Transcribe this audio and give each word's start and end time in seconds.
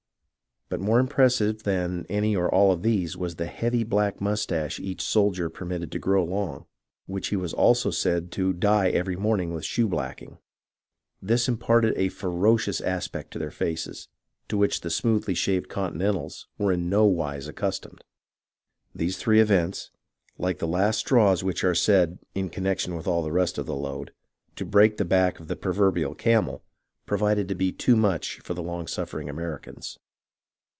But 0.69 0.79
more 0.79 1.01
impressive 1.01 1.63
than 1.63 2.05
any 2.07 2.33
or 2.33 2.49
all 2.49 2.71
of 2.71 2.81
these 2.81 3.17
was 3.17 3.35
the 3.35 3.47
heavy 3.47 3.83
black 3.83 4.21
mustache 4.21 4.79
each 4.79 5.01
soldier 5.01 5.49
permitted 5.49 5.91
to 5.91 5.99
grow 5.99 6.23
long, 6.23 6.65
which 7.07 7.27
he 7.27 7.35
was 7.35 7.53
also 7.53 7.91
said 7.91 8.31
to 8.31 8.53
dye 8.53 8.87
every 8.87 9.17
morning 9.17 9.53
with 9.53 9.65
shoe 9.65 9.89
blacking. 9.89 10.37
This 11.21 11.49
imparted 11.49 11.93
a 11.97 12.07
ferocious 12.07 12.79
aspect 12.79 13.31
to 13.31 13.39
their 13.39 13.51
faces, 13.51 14.07
to 14.47 14.55
which 14.55 14.79
the 14.79 14.89
smoothly 14.89 15.33
shaved 15.33 15.67
Continentals 15.67 16.47
were 16.57 16.71
in 16.71 16.87
no 16.87 17.03
wise 17.05 17.49
accustomed. 17.49 18.05
These 18.95 19.17
three 19.17 19.41
events, 19.41 19.91
like 20.37 20.59
the 20.59 20.69
last 20.69 20.99
straws 20.99 21.43
which 21.43 21.65
are 21.65 21.75
said 21.75 22.17
(in 22.33 22.49
connection 22.49 22.95
with 22.95 23.07
all 23.09 23.23
the 23.23 23.33
rest 23.33 23.57
of 23.57 23.65
the 23.65 23.75
load) 23.75 24.13
to 24.55 24.63
break 24.63 24.95
the 24.95 25.03
back 25.03 25.41
of 25.41 25.49
the 25.49 25.57
proverbial 25.57 26.15
camel, 26.15 26.63
proved 27.05 27.45
to 27.49 27.55
be 27.55 27.73
too 27.73 27.97
much 27.97 28.39
for 28.39 28.53
the 28.53 28.63
long 28.63 28.87
suffering 28.87 29.27
Americans. 29.27 29.99